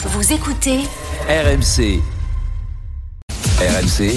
[0.00, 0.78] Vous écoutez
[1.28, 2.00] RMC.
[3.58, 4.16] RMC,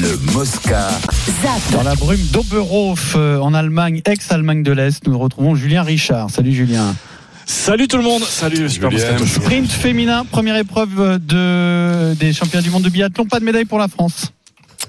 [0.00, 0.90] le Mosca.
[1.42, 1.72] ZAP.
[1.72, 6.30] Dans la brume d'Oberhof euh, en Allemagne, ex-Allemagne de l'Est, nous retrouvons Julien Richard.
[6.30, 6.94] Salut Julien.
[7.46, 9.26] Salut tout le monde, salut Super Moscato.
[9.26, 13.80] Sprint féminin, première épreuve de, des championnats du monde de biathlon, pas de médaille pour
[13.80, 14.32] la France.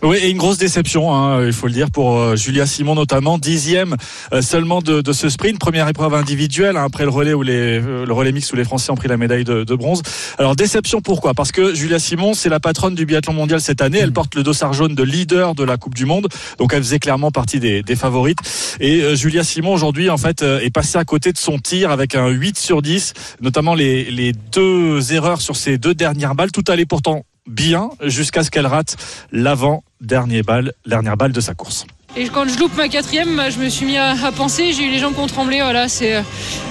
[0.02, 3.38] Oui, et une grosse déception, hein, il faut le dire, pour euh, Julia Simon notamment,
[3.38, 3.98] dixième
[4.32, 7.82] euh, seulement de, de, ce sprint, première épreuve individuelle hein, après le relais où les
[7.82, 10.02] euh, le relais mix où les Français ont pris la médaille de, de bronze.
[10.38, 11.34] Alors déception pourquoi?
[11.34, 13.98] Parce que Julia Simon, c'est la patronne du biathlon mondial cette année.
[13.98, 17.00] Elle porte le dossard jaune de leader de la Coupe du Monde, donc elle faisait
[17.00, 18.40] clairement partie des, des favorites.
[18.80, 22.30] Et Julia Simon aujourd'hui en fait est passée à côté de son tir avec un
[22.30, 26.52] 8 sur 10, notamment les, les deux erreurs sur ses deux dernières balles.
[26.52, 28.96] Tout allait pourtant bien jusqu'à ce qu'elle rate
[29.32, 31.86] l'avant dernier balle, dernière balle de sa course.
[32.20, 34.90] Et quand je loupe ma quatrième, bah, je me suis mis à, penser, j'ai eu
[34.90, 35.62] les jambes qui ont tremblé.
[35.62, 36.22] Voilà, c'est euh,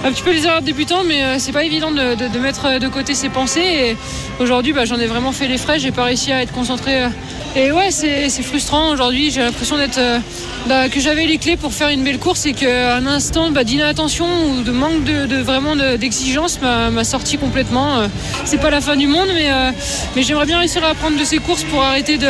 [0.04, 2.86] un petit peu les erreurs de débutant, mais euh, c'est pas évident de, mettre de
[2.88, 3.62] côté ses pensées.
[3.62, 3.96] Et
[4.40, 7.04] aujourd'hui, bah, j'en ai vraiment fait les frais, j'ai pas réussi à être concentré.
[7.04, 7.08] euh.
[7.56, 9.30] Et ouais, c'est frustrant aujourd'hui.
[9.30, 10.18] J'ai l'impression euh,
[10.66, 14.26] bah, que j'avais les clés pour faire une belle course et qu'un instant bah, d'inattention
[14.50, 18.00] ou de manque de, vraiment de- d'exigence m'a sorti complètement.
[18.00, 18.08] Euh,
[18.44, 19.70] C'est pas la fin du monde, mais, euh,
[20.18, 22.26] j'aimerais bien réussir à apprendre de ces courses pour arrêter de,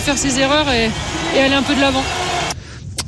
[0.00, 0.90] faire ces erreurs et
[1.38, 2.02] aller un peu de l'avant.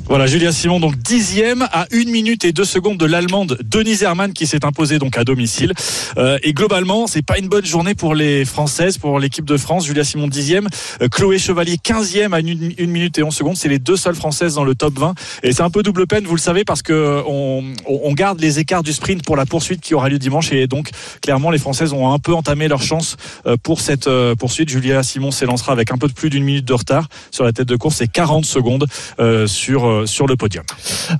[0.09, 4.33] Voilà, Julia Simon, donc dixième à une minute et deux secondes de l'allemande Denise Hermann
[4.33, 5.71] qui s'est imposée donc à domicile.
[6.17, 9.85] Euh, et globalement, c'est pas une bonne journée pour les Françaises, pour l'équipe de France.
[9.85, 10.67] Julia Simon dixième,
[11.03, 13.55] euh, Chloé Chevalier quinzième à une, minute et onze secondes.
[13.55, 15.13] C'est les deux seules Françaises dans le top 20.
[15.43, 18.57] Et c'est un peu double peine, vous le savez, parce que on, on garde les
[18.57, 20.51] écarts du sprint pour la poursuite qui aura lieu dimanche.
[20.51, 20.89] Et donc,
[21.21, 23.15] clairement, les Françaises ont un peu entamé leur chance
[23.45, 24.69] euh, pour cette euh, poursuite.
[24.69, 27.67] Julia Simon s'élancera avec un peu de plus d'une minute de retard sur la tête
[27.67, 28.87] de course et 40 secondes
[29.19, 30.63] euh, sur euh, sur le podium.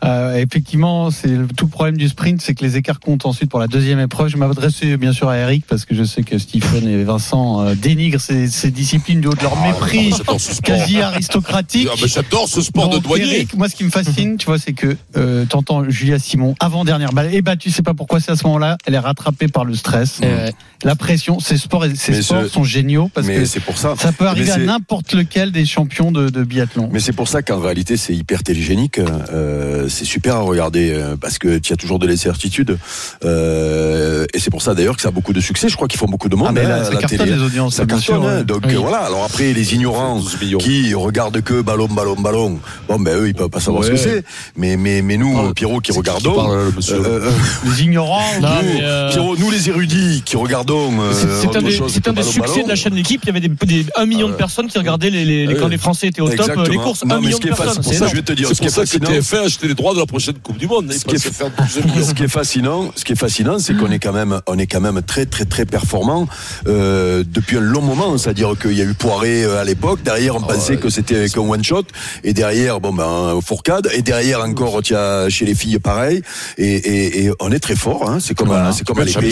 [0.04, 3.50] Euh, effectivement, c'est le- tout le problème du sprint, c'est que les écarts comptent ensuite
[3.50, 4.30] pour la deuxième épreuve.
[4.30, 7.76] Je m'adresser bien sûr à Eric parce que je sais que Stephen et Vincent euh,
[7.76, 10.38] dénigrent ces, ces disciplines du haut de leur mépris ce sport.
[10.64, 11.88] quasi aristocratique.
[11.92, 13.26] Ah, J'adore ce sport de douanier.
[13.36, 16.86] Eric, moi, ce qui me fascine, tu vois, c'est que euh, t'entends Julia Simon avant
[16.86, 17.34] dernière balle.
[17.34, 18.78] Et bah, tu sais pas pourquoi c'est à ce moment-là.
[18.86, 20.50] Elle est rattrapée par le stress, euh,
[20.84, 21.40] la pression.
[21.40, 23.96] Ces sports, et ces Mais sports ce- sont géniaux parce mais que c'est pour ça.
[23.98, 26.90] ça peut arriver à n'importe lequel des champions de, de biathlon.
[26.92, 29.00] Mais c'est pour ça qu'en réalité c'est hyper télégénique.
[29.34, 32.78] Euh, c'est super à regarder euh, parce que tu as toujours de l'incertitude.
[33.26, 35.70] Euh, et c'est pour ça d'ailleurs que ça a beaucoup de succès.
[35.70, 37.32] Je crois qu'ils font beaucoup de monde Ah, mais hein, là, ça la cartonne télé.
[37.36, 38.04] les audiences, Ça cartonne.
[38.04, 38.38] sûr, hein.
[38.40, 38.44] ouais.
[38.44, 38.76] Donc Oui.
[38.76, 38.98] euh, voilà.
[39.00, 40.58] Alors après les ignorants 12 millions.
[40.60, 42.60] qui regardent que ballon, ballon, ballon.
[42.88, 44.24] Bon ben eux ils peuvent pas savoir ce que c'est.
[44.56, 46.36] Mais mais mais nous Pierrot qui C'est qui regardons.
[46.36, 47.32] parle, euh, euh,
[47.66, 48.22] Les ignorants.
[48.42, 48.48] nous,
[48.82, 50.92] euh, Pierrot, nous les érudits qui regardons.
[51.00, 52.64] euh, C'est c'est un des, chose c'est que un des ballon, succès ballon.
[52.64, 53.22] de la chaîne d'équipe.
[53.24, 55.78] Il y avait des, des 1 million de personnes qui regardaient les, les, quand les
[55.78, 56.52] Français étaient au top.
[56.70, 57.68] Les courses, Non, 1 mais million de personnes.
[57.68, 59.06] facile, pour C'est ça, je vais te dire, C'est ce qui est pour ça que
[59.06, 59.20] fascinant.
[59.20, 60.92] TF1 a acheté les droits de la prochaine Coupe du Monde.
[60.92, 62.06] Ce Il qui est- peut se faire 12 millions.
[62.06, 64.68] Ce qui est fascinant, ce qui est fascinant, c'est qu'on est quand même, on est
[64.68, 66.28] quand même très très très performant
[66.68, 68.18] euh, depuis un long moment.
[68.18, 70.02] C'est-à-dire qu'il y a eu Poiré euh, à l'époque.
[70.04, 71.84] Derrière, on pensait que c'était avec un one shot.
[72.24, 73.90] Et derrière, bon ben Fourcade.
[73.94, 76.22] Et derrière encore, tu as chez les filles pareil.
[76.58, 78.10] Et, et, et on est très fort.
[78.10, 78.20] Hein.
[78.20, 78.70] C'est comme, Voilà.
[78.70, 79.30] à- c'est comme à l'épée.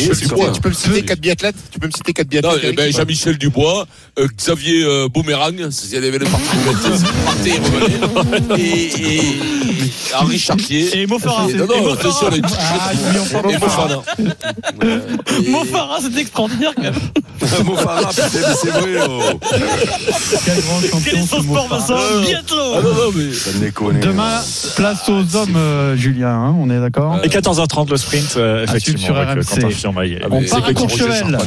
[0.53, 2.91] Tu peux me citer quatre biathlètes Tu peux me citer quatre Non, biathlètes eh ben,
[2.93, 3.87] Jean-Michel Dubois,
[4.19, 6.45] euh, Xavier euh, Boomerang, s'il y avait le parti
[7.25, 9.21] partait et revenait, et, et
[10.19, 11.01] Henri Chartier.
[11.01, 11.47] Et Mo Farah.
[11.49, 12.35] Et- Non, Et non, Mo attention, Farah.
[12.35, 12.41] les
[15.89, 16.93] Ah, c'était extraordinaire quand même.
[17.65, 18.27] Mo Farah, putain,
[18.61, 18.95] c'est vrai.
[19.07, 19.21] Oh.
[20.45, 21.17] Quel grand Quel champion.
[21.17, 21.67] est son sport.
[21.69, 22.81] Vincent Bientôt Ah.
[24.01, 24.39] Demain,
[24.75, 26.29] place aux hommes, euh, Julien.
[26.29, 29.45] hein, on est d'accord Et 14h30 le sprint, euh, effectivement, sur avec euh, RMC.
[29.61, 30.19] Quentin Fillon-Maillet.
[30.23, 31.37] Ah, On part c'est à Courchevel.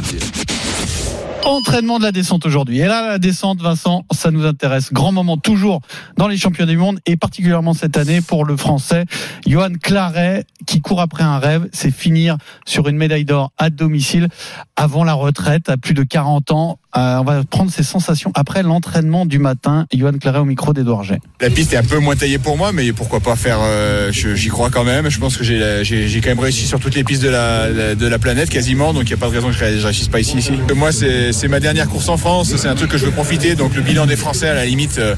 [1.45, 2.78] Entraînement de la descente aujourd'hui.
[2.81, 4.93] Et là, la descente, Vincent, ça nous intéresse.
[4.93, 5.81] Grand moment toujours
[6.17, 9.05] dans les championnats du monde et particulièrement cette année pour le français
[9.47, 12.37] Johan Claret qui court après un rêve, c'est finir
[12.67, 14.29] sur une médaille d'or à domicile
[14.77, 16.79] avant la retraite à plus de 40 ans.
[16.97, 19.87] Euh, on va prendre ses sensations après l'entraînement du matin.
[19.95, 21.21] Johan Claret au micro d'Edouard Jet.
[21.41, 24.49] La piste est un peu moins taillée pour moi, mais pourquoi pas faire euh, J'y
[24.49, 25.09] crois quand même.
[25.09, 28.06] Je pense que j'ai quand même réussi sur toutes les pistes de la, la- de
[28.06, 30.21] la planète quasiment, donc il n'y a pas de raison que je ne réussisse pas
[30.21, 30.39] ici.
[30.39, 30.53] ici.
[30.75, 33.55] Moi, c'est c'est ma dernière course en France, c'est un truc que je veux profiter,
[33.55, 35.15] donc le bilan des Français, à la limite, euh,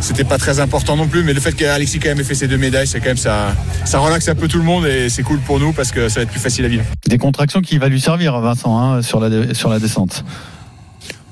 [0.00, 2.48] c'était pas très important non plus, mais le fait qu'Alexis quand même ait fait ses
[2.48, 3.54] deux médailles, c'est quand même ça,
[3.84, 6.20] ça relaxe un peu tout le monde et c'est cool pour nous parce que ça
[6.20, 6.84] va être plus facile à vivre.
[7.06, 10.24] Des contractions qui va lui servir, Vincent, hein, sur, la, sur la descente.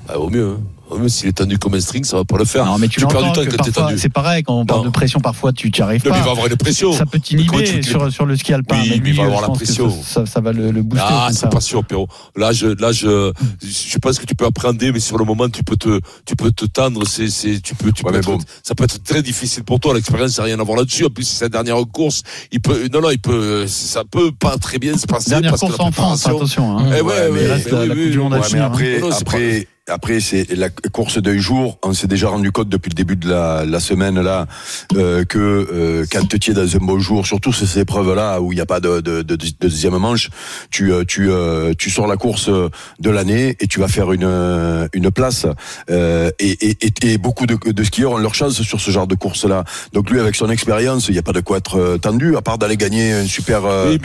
[0.07, 0.57] Ah, au mieux.
[0.57, 0.61] hein.
[0.97, 2.65] Même s'il est tendu comme un string, ça va pas le faire.
[2.65, 3.97] Non, mais tu, tu perds du temps que quand t'es tendu.
[3.97, 4.85] c'est pareil, quand on parle Non.
[4.87, 6.31] de pression, parfois tu n'y arrives Non, mais il va pas.
[6.31, 6.93] avoir une pression.
[6.93, 8.75] Ça peut t'inhiber te- sur, sur le ski alpin.
[8.81, 9.89] Oui, mais mais il lui, va avoir la que pression.
[9.89, 11.05] Ça, ça, ça va le, le booster.
[11.07, 12.07] Ah, c'est pas sûr, Pierrot.
[12.35, 13.31] Là, je, là, je,
[13.61, 16.51] je pense que tu peux appréhender, mais sur le moment, tu peux te, tu peux
[16.51, 17.05] te tendre.
[17.07, 19.93] C'est, c'est, tu peux, tu Ouais, peux être- ça peut être très difficile pour toi.
[19.93, 21.05] L'expérience, n'a rien à voir là-dessus.
[21.05, 22.23] En plus, c'est sa dernière course.
[22.51, 25.29] Il peut, non, non, il peut, ça peut pas très bien se passer.
[25.29, 26.77] Dernière parce que course la en France, attention.
[26.79, 26.85] Hein.
[26.97, 28.23] Eh ouais, Ouais, mais ouais, il reste mais la- oui, la oui, Coupe du oui.
[28.23, 31.37] Monde à Ouais, mais finir, après, Non, non, c'est après, après, c'est la course d'un
[31.37, 31.77] jour.
[31.83, 34.47] On s'est déjà rendu compte depuis le début de la, la semaine là
[34.95, 38.41] euh, que euh, quand tu es dans un beau jour, surtout sur ces épreuves là
[38.41, 40.29] où il n'y a pas de, de, de, de deuxième manche,
[40.71, 44.89] tu euh, tu euh, tu sors la course de l'année et tu vas faire une
[44.93, 45.45] une place.
[45.89, 49.45] Euh, et, et, beaucoup de, de skieurs ont leur chance sur ce genre de course
[49.45, 49.63] là.
[49.93, 52.57] Donc lui, avec son expérience, il n'y a pas de quoi être tendu à part
[52.57, 53.99] d'aller gagner un super Oui,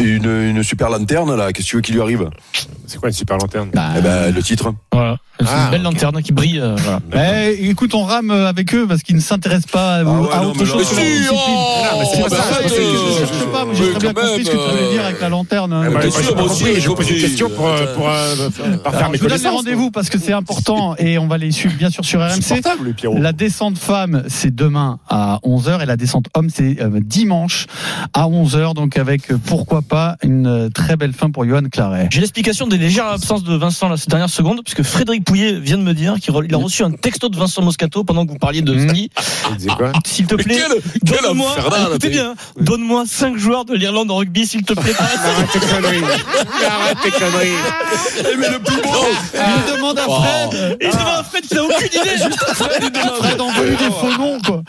[0.00, 1.52] une, une super lanterne là.
[1.52, 2.28] Qu'est-ce que tu veux qu'il lui arrive?
[2.86, 3.70] C'est quoi une super lanterne?
[3.74, 4.72] Bah, Eh ben le titre.
[4.92, 5.16] Voilà.
[5.38, 5.92] C'est Ah, une belle ok.
[5.92, 6.58] lanterne qui brille.
[6.60, 6.76] euh,
[7.12, 7.44] voilà.
[7.50, 10.40] Eh, écoute, on rame avec eux parce qu'ils ne s'intéressent pas à, Ah ouais, à
[10.40, 11.34] non, autre mais chose la si, oh,
[11.98, 14.44] mais c'est pas ça, ça, c'est je cherche pas, mais j'ai mais très bien compris
[14.46, 15.72] ce que tu voulais dire avec la lanterne.
[15.74, 15.90] hein.
[15.92, 18.48] Ben, bien sûr, moi aussi, je pose une question pour, euh, pour, euh,
[18.82, 21.50] par faire mes je vous donne rendez-vous parce que c'est important et on va les
[21.52, 22.62] suivre bien sûr sur RMC.
[23.18, 27.66] La descente femme, c'est demain à 11h et la descente homme, c'est dimanche
[28.14, 28.72] à 11h.
[28.72, 32.08] Donc avec, pourquoi pas, une très belle fin pour Johan Claret.
[32.10, 35.78] J'ai l'explication des légères absences de Vincent là, ces dernières secondes, puisque Frédéric Pouillet vient
[35.78, 38.60] de me dire qu'il a reçu un texto de Vincent Moscato pendant que vous parliez
[38.60, 38.88] de Mhm.
[38.88, 39.10] ski.
[39.52, 40.58] Il disait quoi S'il te plaît,
[41.04, 41.54] donne-moi,
[41.90, 44.92] écoutez bien, donne-moi 5 joueurs de l'Irlande en rugby, s'il te plaît.
[44.98, 46.02] Arrête tes conneries.
[46.02, 47.50] Arrête tes conneries.
[48.18, 48.88] Eh, mais le plus beau
[49.32, 50.76] Il demande à Fred.
[50.80, 52.10] Il demande à Fred qu'il n'a aucune idée.
[52.16, 52.96] Juste Fred.
[53.20, 54.62] Fred envoie des faux noms, quoi.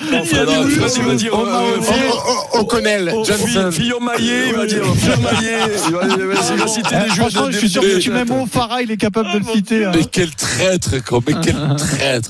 [2.53, 3.71] O'Connell, Johnson.
[3.71, 5.57] Fillon Maillet, il va dire Fillon Maillet.
[5.87, 7.05] Il va, citer des
[7.47, 9.85] de je suis sûr que tu mets mon Farah, il est capable de le citer.
[9.85, 9.91] hein.
[9.93, 11.19] Mais quel traître, quoi.
[11.27, 12.29] Mais quel traître.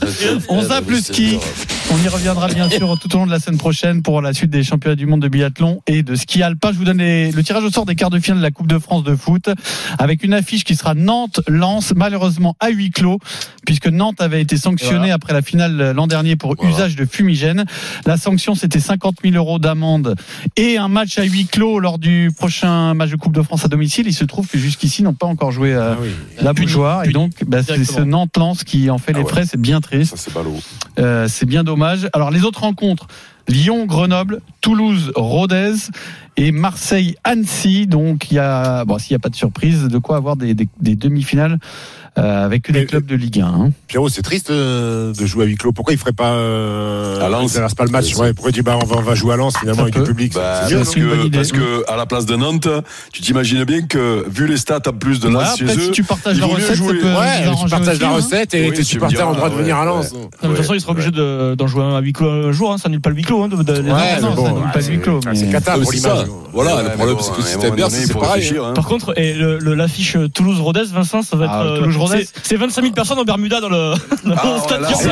[0.49, 1.38] On zappe le ski.
[1.91, 4.49] On y reviendra bien sûr tout au long de la semaine prochaine pour la suite
[4.49, 6.71] des championnats du monde de biathlon et de ski alpin.
[6.73, 8.67] Je vous donne les- le tirage au sort des quarts de finale de la Coupe
[8.67, 9.49] de France de foot
[9.97, 13.19] avec une affiche qui sera Nantes-Lens, malheureusement à huis clos,
[13.65, 15.13] puisque Nantes avait été sanctionné Voilà.
[15.15, 16.71] après la finale l'an dernier pour Voilà.
[16.75, 17.65] usage de fumigène.
[18.05, 20.15] La sanction, c'était 50 000 euros d'amende
[20.57, 23.67] et un match à huis clos lors du prochain match de Coupe de France à
[23.69, 24.05] domicile.
[24.07, 26.09] Il se trouve que jusqu'ici, n'ont pas encore joué euh, Ah oui.
[26.41, 28.01] la bougeoire et donc bah, c'est ce.
[28.01, 29.29] Nantes-Lens qui en fait Ah les ouais.
[29.29, 29.45] frais.
[29.45, 30.15] C'est bien triste.
[30.17, 30.31] C'est.
[30.99, 32.07] Euh, c'est bien dommage.
[32.13, 33.07] Alors les autres rencontres
[33.49, 35.73] Lyon, Grenoble, Toulouse, Rodez
[36.35, 37.87] et Marseille, Annecy.
[37.87, 40.53] Donc il y a, bon, s'il n'y a pas de surprise, de quoi avoir des,
[40.53, 41.57] des- des demi-finales
[42.17, 43.45] euh, avec les Mais- clubs de Ligue 1.
[43.45, 43.71] hein.
[43.87, 45.71] Pierrot, c'est triste euh, de jouer à huis clos.
[45.71, 48.15] Pourquoi il ferait pas euh, À Lens pas le match.
[48.15, 50.03] Ouais, pourquoi il dit bah on va, on va jouer à Lens finalement avec le
[50.03, 50.33] public.
[50.33, 51.37] Bah, bien, parce que, idée.
[51.37, 52.67] parce que à la place de Nantes,
[53.13, 56.39] tu t'imagines bien que vu les stats en plus de Lens chez si tu partages
[56.39, 56.95] la recette, ça jouer.
[56.95, 58.15] peut Ouais, tu partages aussi, la hein.
[58.15, 59.85] recette et Oui, tes supporters ont le droit de venir à.
[59.85, 60.11] Lens.
[60.13, 62.71] De toute façon, il sera obligé de- d'en jouer un à huis clos un jour.
[62.73, 63.43] Hein, ça annule pas le huis clos.
[63.43, 63.49] Hein,
[64.81, 66.27] c'est- clos, c'est Ah, pour l'image.
[66.53, 68.53] Voilà, le problème, c'est que si il c'est pareil.
[68.73, 69.13] Par contre,
[69.75, 71.83] l'affiche euh, Toulouse-Rodez, Vincent, ça va être.
[72.09, 73.94] Ah, euh, Toulouse-Rodez c'est- C'est 25 000 personnes en Bermuda dans le,
[74.25, 75.09] dans Ah, stade c'est-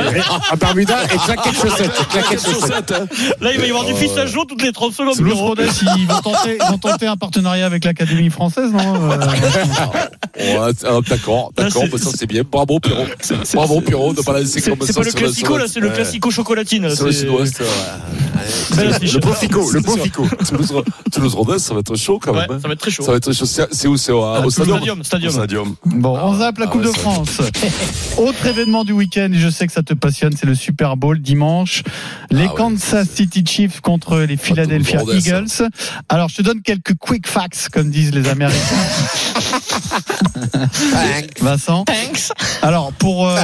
[0.51, 2.07] À Bermuda et claquettes chaussettes.
[2.09, 2.93] Claquettes chaussettes.
[3.41, 5.15] Là, il va y avoir du Oh, fissage jaune toutes les 30 secondes.
[5.33, 9.17] Rodez, ils vont tenter, ils vont tenter un partenariat avec l'Académie française, non Euh,
[10.37, 12.43] Ouais, ah, d'accord, d'accord, c'est- bah, ça c'est bien.
[12.49, 13.05] Bravo Pierrot.
[13.53, 14.87] Bravo Pierrot de balancer C'est comme ça.
[14.87, 16.93] c'est pas le classico, là, c'est le classico chocolatine.
[16.93, 17.61] Sur le c'est- sud-ouest.
[18.77, 20.27] Le Profico, le Profico.
[20.47, 20.73] Toulouse,
[21.11, 22.45] Toulouse Rodez, ça va être chaud quand même.
[22.49, 22.59] hein.
[22.61, 23.03] ça va être très chaud.
[23.03, 23.45] Ça va être chaud.
[23.45, 25.31] C'est c'est où C'est au, Ah, stadium Stadium, Au stadium.
[25.31, 25.75] stadium.
[25.85, 27.41] Bon, on zappe la Ah Coupe de France.
[28.17, 31.83] Autre événement du week-end, je sais que ça te passionne, c'est le Super Bowl dimanche.
[32.29, 35.69] Les Ah ouais, Kansas City Chiefs contre les Philadelphia Eagles.
[36.09, 38.59] Alors, je te donne quelques quick facts, comme disent les Américains.
[41.41, 41.85] Vincent.
[41.85, 42.31] Thanks.
[42.61, 43.35] Alors, pour, euh,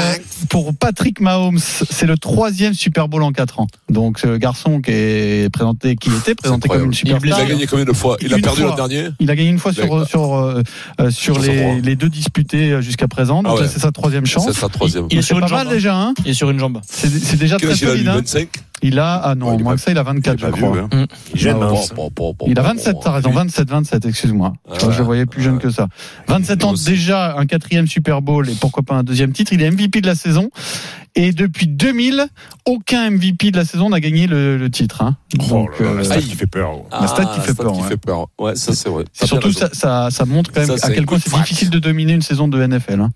[0.49, 3.67] pour Patrick Mahomes, c'est le troisième Super Bowl en quatre ans.
[3.89, 7.27] Donc, ce garçon qui est présenté, qui était présenté comme une incroyable.
[7.27, 7.47] Il a superstar.
[7.47, 8.17] gagné combien de fois?
[8.21, 8.69] Il a perdu fois.
[8.71, 10.61] le dernier Il a gagné une fois sur, sur, euh,
[10.99, 13.43] euh, sur les, les deux disputés euh, jusqu'à présent.
[13.43, 13.67] Donc Ah ouais.
[13.67, 14.45] c'est sa troisième chance.
[14.47, 15.07] C'est sa troisième.
[15.09, 15.73] Il est C'est sur pas une mal jambe.
[15.73, 15.95] déjà.
[15.95, 16.79] Hein Il est sur une jambe.
[16.87, 18.07] c'est déjà Quel très il a solide.
[18.07, 18.13] hein.
[18.15, 18.49] 25
[18.83, 20.51] Il a, ah non, Ouais, il moins que ça, il a 24, Il est je
[20.51, 20.71] crois.
[20.71, 21.05] vieux, hein.
[21.35, 21.77] Jeune, Ah ouais.
[21.77, 21.93] hein.
[21.95, 23.35] Bon, bon, bon, Il a bon, 27, bon, t'as raison, bon.
[23.35, 24.53] 27, 27, excuse-moi.
[24.69, 24.97] Ah je ouais.
[24.97, 25.87] le voyais plus jeune que ça.
[26.27, 29.53] 27 ans, déjà un quatrième Super Bowl et pourquoi pas un deuxième titre.
[29.53, 30.49] Il est MVP de la saison.
[31.13, 32.25] Et depuis 2000,
[32.65, 35.01] aucun MVP de la saison n'a gagné le, le titre.
[35.03, 35.17] Hein.
[35.41, 36.71] Oh Donc, là là, la euh, stat qui fait peur.
[36.73, 36.85] oh.
[37.01, 37.87] La stat qui Ah, fait stat peur, qui ouais.
[37.89, 38.27] fait peur.
[38.39, 39.03] Ouais, ça c'est vrai.
[39.11, 42.13] surtout, ça, ça, ça montre quand même Ça, à quel point c'est difficile de dominer
[42.13, 43.01] une saison de NFL.
[43.01, 43.09] Hein.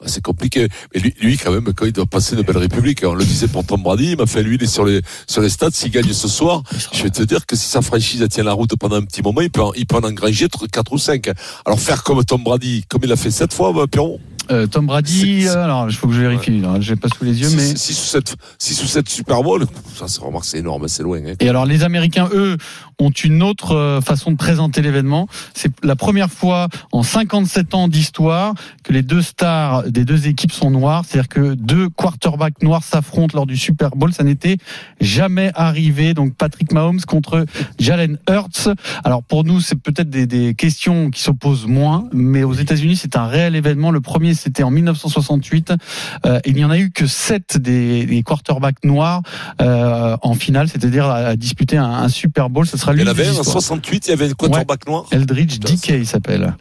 [0.00, 0.68] Ah, C'est compliqué.
[0.94, 3.48] Mais lui, lui, quand même, quand il doit passer une belle république, on le disait
[3.48, 5.90] pour Tom Brady, il m'a fait lui, il est sur les, sur les stats, s'il
[5.90, 8.74] gagne ce soir, je vais te dire que si sa franchise elle tient la route
[8.76, 11.30] pendant un petit moment, il peut en, il peut en engranger 4 ou 5.
[11.64, 14.20] Alors faire comme Tom Brady, comme il a fait cette fois, bah, Pierrot?
[14.50, 17.40] Euh, Tom Brady, euh, alors il faut que je vérifie, là, j'ai pas sous les
[17.40, 19.66] yeux, mais 6 ou 7, 6 ou 7 Super Bowl,
[19.96, 21.20] ça, c'est remarque, c'est énorme, c'est loin.
[21.24, 21.34] Hein.
[21.38, 22.56] Et alors les Américains, eux,
[22.98, 25.28] ont une autre euh, façon de présenter l'événement.
[25.54, 30.52] C'est la première fois en 57 ans d'histoire que les deux stars des deux équipes
[30.52, 31.04] sont noires.
[31.06, 34.12] C'est-à-dire que deux quarterbacks noirs s'affrontent lors du Super Bowl.
[34.12, 34.56] Ça n'était
[35.00, 36.14] jamais arrivé.
[36.14, 37.46] Donc Patrick Mahomes contre
[37.78, 38.68] Jalen Hurts.
[39.04, 43.16] Alors pour nous, c'est peut-être des, des questions qui s'opposent moins, mais aux États-Unis, c'est
[43.16, 43.90] un réel événement.
[43.90, 45.72] Le premier, c'était en 1968.
[46.26, 49.22] Euh, il n'y en a eu que sept des, des quarterbacks noirs
[49.60, 52.66] euh, en finale, c'est-à-dire à, à disputer un, un Super Bowl.
[52.82, 53.62] Sera Il y en avait un en histoires.
[53.62, 55.06] 68, il y avait un quarterback noir.
[55.10, 56.54] Eldridge DK, il s'appelle.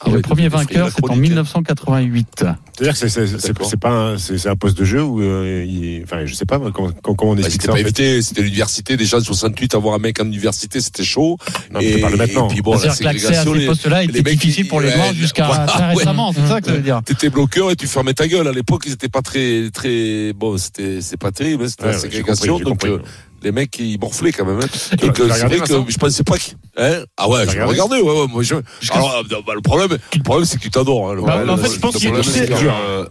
[0.00, 1.22] Ah Et ouais, le premier vainqueur, c'est en chronique.
[1.30, 2.44] 1988.
[2.76, 5.22] C'est-à-dire que c'est- c'est c'est- c'est pas un, c'est c'est un poste de jeu ou
[5.22, 8.96] euh, il- enfin je sais pas comment, on Bah, explique c'était ça évité, c'était l'université.
[8.98, 11.38] Déjà, en 68, avoir un mec en université, c'était chaud.
[11.72, 12.48] Non, mais je parle de maintenant.
[12.48, 14.68] et puis bon, la C'est-à-dire que l'accès à ségrégation, ces les- postes-là les était difficile
[14.68, 15.94] pour les ouais, Noirs jusqu'à voilà, très ouais.
[15.94, 17.00] récemment, c'est ça que ça veut dire.
[17.04, 18.46] T'étais bloqueur et tu fermais ta gueule.
[18.48, 21.90] À l'époque, ils étaient pas très, très, bon, c'était, c'est pas terrible, hein, c'était Ouais,
[21.92, 22.58] la ouais, ségrégation.
[22.60, 23.00] compris, donc,
[23.44, 24.58] les mecs, ils morflaient quand même.
[24.60, 24.66] Hein.
[25.00, 26.42] L'as euh, c'est regardé, vrai que je pensais pas que,
[26.78, 28.54] hein ah ouais, je regardé, ouais, ouais, moi, je,
[28.90, 31.52] alors, euh, bah, le problème, le problème, c'est que tu t'adores, hein, le Bah, bah,
[31.52, 32.54] en fait, je pense le qu'il- problème, tu sais- que-.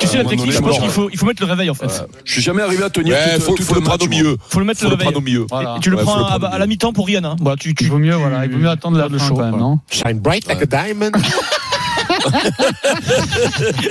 [0.05, 2.03] Tu la technique, je pense qu'il faut, il faut mettre le réveil, en fait.
[2.25, 4.37] Je suis jamais arrivé à tenir Ouais, tout, faut, tout faut le prendre au milieu.
[4.49, 5.15] Faut le mettre le réveil.
[5.15, 5.45] au milieu.
[5.49, 5.75] Voilà.
[5.77, 7.35] Et tu le Ouais, prends à, la mi-temps pour Rihanna.
[7.39, 9.35] Voilà, tu, tu Il vaut mieux, voilà, il vaut mieux attendre la le fin show,
[9.35, 11.11] quand même, non Shine bright like a diamond.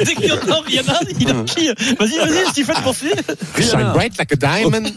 [0.05, 1.69] Dès qu'il entend Rihanna, il a qui
[1.99, 3.13] Vas-y, vas-y, Stephen, poursuis.
[3.59, 4.85] Shine bright like a diamond.